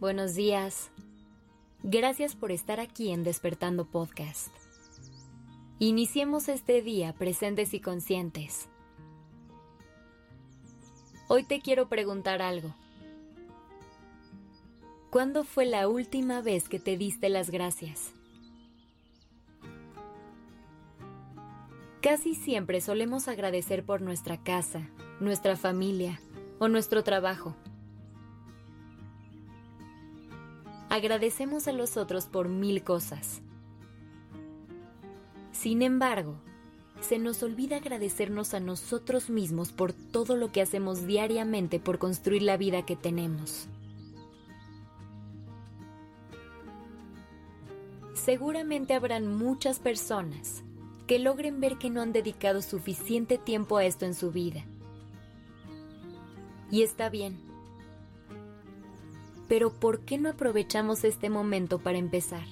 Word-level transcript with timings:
buenos 0.00 0.34
días. 0.34 0.90
Gracias 1.82 2.34
por 2.34 2.52
estar 2.52 2.80
aquí 2.80 3.10
en 3.10 3.22
Despertando 3.22 3.84
Podcast. 3.84 4.48
Iniciemos 5.78 6.48
este 6.48 6.80
día 6.80 7.12
presentes 7.12 7.74
y 7.74 7.80
conscientes. 7.80 8.68
Hoy 11.28 11.44
te 11.44 11.60
quiero 11.60 11.88
preguntar 11.88 12.40
algo. 12.40 12.74
¿Cuándo 15.10 15.44
fue 15.44 15.66
la 15.66 15.86
última 15.86 16.40
vez 16.40 16.68
que 16.68 16.80
te 16.80 16.96
diste 16.96 17.28
las 17.28 17.50
gracias? 17.50 18.12
Casi 22.00 22.34
siempre 22.34 22.80
solemos 22.80 23.28
agradecer 23.28 23.84
por 23.84 24.00
nuestra 24.00 24.42
casa, 24.42 24.88
nuestra 25.20 25.56
familia 25.56 26.20
o 26.58 26.68
nuestro 26.68 27.04
trabajo. 27.04 27.54
Agradecemos 30.90 31.68
a 31.68 31.72
los 31.72 31.96
otros 31.96 32.26
por 32.26 32.48
mil 32.48 32.82
cosas. 32.82 33.42
Sin 35.52 35.82
embargo, 35.82 36.34
se 37.00 37.18
nos 37.18 37.42
olvida 37.44 37.76
agradecernos 37.76 38.54
a 38.54 38.60
nosotros 38.60 39.30
mismos 39.30 39.70
por 39.70 39.92
todo 39.92 40.34
lo 40.34 40.50
que 40.50 40.60
hacemos 40.60 41.06
diariamente 41.06 41.78
por 41.78 41.98
construir 41.98 42.42
la 42.42 42.56
vida 42.56 42.84
que 42.84 42.96
tenemos. 42.96 43.68
Seguramente 48.14 48.92
habrán 48.92 49.26
muchas 49.26 49.78
personas 49.78 50.64
que 51.06 51.20
logren 51.20 51.60
ver 51.60 51.78
que 51.78 51.88
no 51.88 52.02
han 52.02 52.12
dedicado 52.12 52.62
suficiente 52.62 53.38
tiempo 53.38 53.76
a 53.76 53.84
esto 53.84 54.06
en 54.06 54.14
su 54.14 54.32
vida. 54.32 54.64
Y 56.70 56.82
está 56.82 57.08
bien. 57.08 57.49
Pero 59.50 59.72
¿por 59.72 60.02
qué 60.02 60.16
no 60.16 60.28
aprovechamos 60.28 61.02
este 61.02 61.28
momento 61.28 61.80
para 61.80 61.98
empezar? 61.98 62.44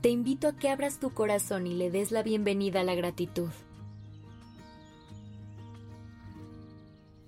Te 0.00 0.08
invito 0.08 0.48
a 0.48 0.56
que 0.56 0.68
abras 0.68 0.98
tu 0.98 1.10
corazón 1.10 1.68
y 1.68 1.74
le 1.74 1.92
des 1.92 2.10
la 2.10 2.24
bienvenida 2.24 2.80
a 2.80 2.82
la 2.82 2.96
gratitud. 2.96 3.50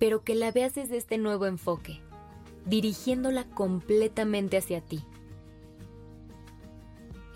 Pero 0.00 0.24
que 0.24 0.34
la 0.34 0.50
veas 0.50 0.74
desde 0.74 0.96
este 0.96 1.18
nuevo 1.18 1.46
enfoque, 1.46 2.00
dirigiéndola 2.66 3.44
completamente 3.44 4.56
hacia 4.56 4.80
ti. 4.80 4.98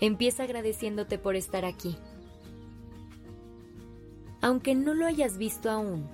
Empieza 0.01 0.43
agradeciéndote 0.43 1.17
por 1.17 1.37
estar 1.37 1.63
aquí. 1.63 1.95
Aunque 4.41 4.75
no 4.75 4.93
lo 4.93 5.05
hayas 5.05 5.37
visto 5.37 5.71
aún, 5.71 6.09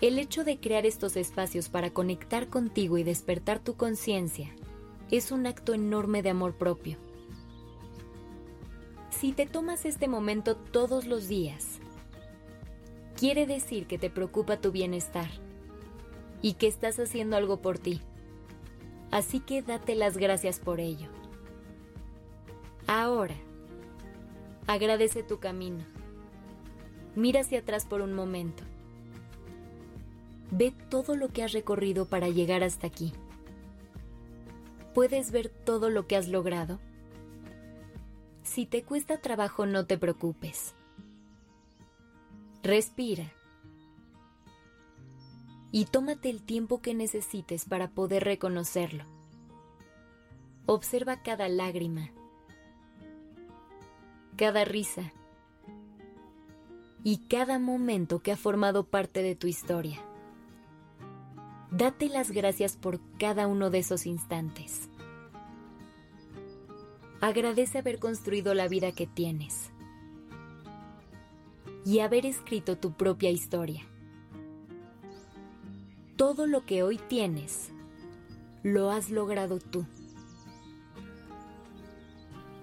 el 0.00 0.18
hecho 0.18 0.44
de 0.44 0.58
crear 0.58 0.86
estos 0.86 1.16
espacios 1.16 1.68
para 1.68 1.90
conectar 1.90 2.48
contigo 2.48 2.96
y 2.96 3.04
despertar 3.04 3.58
tu 3.58 3.76
conciencia 3.76 4.50
es 5.10 5.30
un 5.30 5.46
acto 5.46 5.74
enorme 5.74 6.22
de 6.22 6.30
amor 6.30 6.54
propio. 6.54 6.96
Si 9.10 9.32
te 9.32 9.44
tomas 9.44 9.84
este 9.84 10.08
momento 10.08 10.56
todos 10.56 11.06
los 11.06 11.28
días, 11.28 11.80
quiere 13.16 13.46
decir 13.46 13.86
que 13.86 13.98
te 13.98 14.08
preocupa 14.08 14.58
tu 14.58 14.72
bienestar 14.72 15.28
y 16.40 16.54
que 16.54 16.66
estás 16.66 16.98
haciendo 16.98 17.36
algo 17.36 17.60
por 17.60 17.78
ti. 17.78 18.00
Así 19.10 19.40
que 19.40 19.60
date 19.60 19.94
las 19.96 20.16
gracias 20.16 20.60
por 20.60 20.80
ello. 20.80 21.08
Ahora, 22.86 23.34
agradece 24.66 25.22
tu 25.22 25.40
camino. 25.40 25.84
Mira 27.14 27.40
hacia 27.40 27.58
atrás 27.58 27.84
por 27.84 28.00
un 28.00 28.14
momento. 28.14 28.69
Ve 30.50 30.74
todo 30.88 31.16
lo 31.16 31.28
que 31.28 31.44
has 31.44 31.52
recorrido 31.52 32.06
para 32.06 32.28
llegar 32.28 32.62
hasta 32.62 32.86
aquí. 32.86 33.12
¿Puedes 34.94 35.30
ver 35.30 35.48
todo 35.48 35.90
lo 35.90 36.06
que 36.06 36.16
has 36.16 36.28
logrado? 36.28 36.80
Si 38.42 38.66
te 38.66 38.82
cuesta 38.82 39.20
trabajo, 39.20 39.66
no 39.66 39.86
te 39.86 39.96
preocupes. 39.96 40.74
Respira. 42.64 43.32
Y 45.70 45.84
tómate 45.84 46.30
el 46.30 46.42
tiempo 46.42 46.82
que 46.82 46.94
necesites 46.94 47.64
para 47.64 47.90
poder 47.90 48.24
reconocerlo. 48.24 49.04
Observa 50.66 51.22
cada 51.22 51.48
lágrima, 51.48 52.10
cada 54.36 54.64
risa 54.64 55.12
y 57.04 57.18
cada 57.28 57.60
momento 57.60 58.20
que 58.20 58.32
ha 58.32 58.36
formado 58.36 58.84
parte 58.84 59.22
de 59.22 59.36
tu 59.36 59.46
historia. 59.46 60.04
Date 61.70 62.08
las 62.08 62.32
gracias 62.32 62.76
por 62.76 62.98
cada 63.18 63.46
uno 63.46 63.70
de 63.70 63.78
esos 63.78 64.04
instantes. 64.04 64.88
Agradece 67.20 67.78
haber 67.78 68.00
construido 68.00 68.54
la 68.54 68.66
vida 68.66 68.90
que 68.92 69.06
tienes 69.06 69.70
y 71.84 72.00
haber 72.00 72.26
escrito 72.26 72.76
tu 72.76 72.92
propia 72.92 73.30
historia. 73.30 73.82
Todo 76.16 76.46
lo 76.46 76.66
que 76.66 76.82
hoy 76.82 76.98
tienes, 77.08 77.70
lo 78.64 78.90
has 78.90 79.10
logrado 79.10 79.58
tú. 79.58 79.86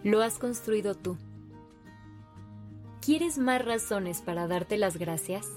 Lo 0.04 0.22
has 0.22 0.38
construido 0.38 0.96
tú. 0.96 1.18
¿Quieres 3.02 3.38
más 3.38 3.64
razones 3.64 4.22
para 4.22 4.48
darte 4.48 4.78
las 4.78 4.98
gracias? 4.98 5.48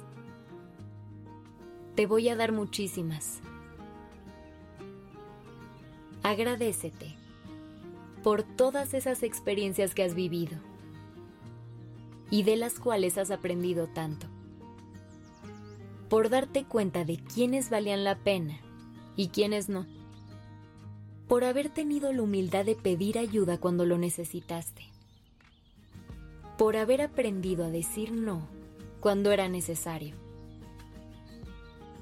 Te 2.00 2.06
voy 2.06 2.30
a 2.30 2.34
dar 2.34 2.50
muchísimas. 2.50 3.40
Agradecete 6.22 7.14
por 8.22 8.42
todas 8.42 8.94
esas 8.94 9.22
experiencias 9.22 9.94
que 9.94 10.02
has 10.02 10.14
vivido 10.14 10.56
y 12.30 12.44
de 12.44 12.56
las 12.56 12.78
cuales 12.78 13.18
has 13.18 13.30
aprendido 13.30 13.86
tanto. 13.86 14.28
Por 16.08 16.30
darte 16.30 16.64
cuenta 16.64 17.04
de 17.04 17.18
quiénes 17.18 17.68
valían 17.68 18.02
la 18.02 18.16
pena 18.16 18.58
y 19.14 19.28
quiénes 19.28 19.68
no. 19.68 19.84
Por 21.28 21.44
haber 21.44 21.68
tenido 21.68 22.14
la 22.14 22.22
humildad 22.22 22.64
de 22.64 22.76
pedir 22.76 23.18
ayuda 23.18 23.58
cuando 23.58 23.84
lo 23.84 23.98
necesitaste 23.98 24.86
por 26.56 26.78
haber 26.78 27.02
aprendido 27.02 27.66
a 27.66 27.68
decir 27.68 28.10
no 28.12 28.48
cuando 29.00 29.32
era 29.32 29.50
necesario. 29.50 30.29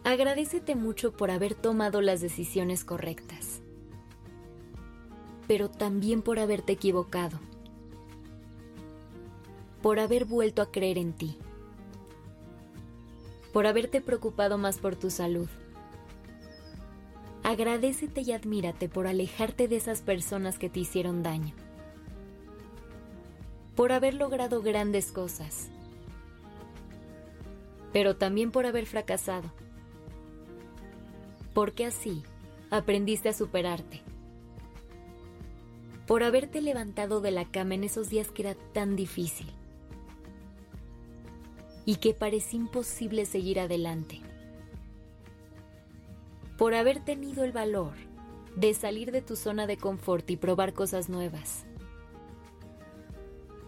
Agradecete 0.08 0.74
mucho 0.74 1.12
por 1.12 1.30
haber 1.30 1.54
tomado 1.54 2.00
las 2.00 2.22
decisiones 2.22 2.82
correctas, 2.82 3.60
pero 5.46 5.69
también 5.69 6.22
por 6.22 6.38
haberte 6.38 6.72
equivocado, 6.72 7.38
por 9.82 10.00
haber 10.00 10.24
vuelto 10.24 10.62
a 10.62 10.70
creer 10.70 10.97
en 10.97 11.12
ti, 11.12 11.36
por 13.52 13.66
haberte 13.66 14.00
preocupado 14.00 14.56
más 14.56 14.78
por 14.78 14.97
tu 14.97 15.10
salud. 15.10 15.50
Agradecete 17.42 18.22
y 18.22 18.32
admírate 18.32 18.88
por 18.88 19.06
alejarte 19.06 19.68
de 19.68 19.76
esas 19.76 20.00
personas 20.00 20.58
que 20.58 20.70
te 20.70 20.80
hicieron 20.80 21.22
daño. 21.22 21.52
Por 23.76 23.92
haber 23.92 24.14
logrado 24.14 24.62
grandes 24.62 25.12
cosas, 25.12 25.68
pero 27.92 28.16
también 28.16 28.50
por 28.50 28.64
haber 28.64 28.86
fracasado, 28.86 29.52
porque 31.58 31.86
así 31.86 32.22
aprendiste 32.70 33.28
a 33.28 33.32
superarte, 33.32 34.00
por 36.06 36.22
haberte 36.22 36.60
levantado 36.60 37.20
de 37.20 37.32
la 37.32 37.50
cama 37.50 37.74
en 37.74 37.82
esos 37.82 38.08
días 38.08 38.30
que 38.30 38.42
era 38.42 38.54
tan 38.54 38.94
difícil 38.94 39.48
y 41.84 41.97
que 41.97 42.15
parecía 42.15 42.60
imposible 42.60 43.27
seguir 43.27 43.59
adelante, 43.59 44.21
por 46.56 46.74
haber 46.74 47.04
tenido 47.04 47.42
el 47.42 47.50
valor 47.50 47.94
de 48.54 48.72
salir 48.72 49.10
de 49.10 49.21
tu 49.21 49.34
zona 49.34 49.66
de 49.66 49.78
confort 49.78 50.30
y 50.30 50.36
probar 50.36 50.74
cosas 50.74 51.09
nuevas. 51.09 51.65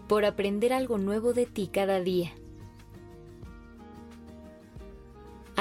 Por 0.07 0.23
aprender 0.23 0.71
algo 0.71 0.97
nuevo 0.97 1.33
de 1.33 1.45
ti 1.45 1.67
cada 1.67 1.99
día. 1.99 2.31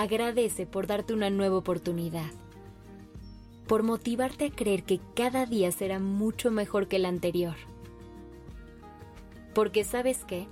Agradece 0.00 0.64
por 0.64 0.86
darte 0.86 1.12
una 1.12 1.28
nueva 1.28 1.58
oportunidad, 1.58 2.30
por 3.66 3.82
motivarte 3.82 4.46
a 4.46 4.50
creer 4.50 4.82
que 4.82 4.98
cada 5.14 5.44
día 5.44 5.70
será 5.72 5.98
mucho 5.98 6.50
mejor 6.50 6.88
que 6.88 6.96
el 6.96 7.04
anterior. 7.04 7.56
Porque 9.54 9.84
sabes 9.84 10.24
qué? 10.24 10.46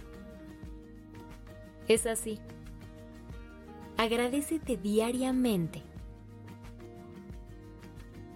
Es 1.89 2.07
así. 2.07 2.39
Agradecete 3.97 4.77
diariamente 4.77 5.83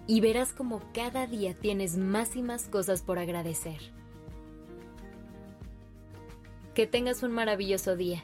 y 0.07 0.19
verás 0.19 0.51
como 0.51 0.81
cada 0.95 1.27
día 1.27 1.53
tienes 1.53 1.95
más 1.95 2.35
y 2.35 2.41
más 2.41 2.63
cosas 2.69 3.03
por 3.03 3.19
agradecer. 3.19 3.77
Que 6.73 6.87
tengas 6.87 7.21
un 7.21 7.33
maravilloso 7.33 7.95
día. 7.95 8.23